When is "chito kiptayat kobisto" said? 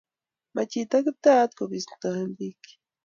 0.71-2.07